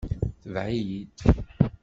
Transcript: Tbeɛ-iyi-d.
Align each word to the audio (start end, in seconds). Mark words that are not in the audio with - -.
Tbeɛ-iyi-d. 0.43 1.17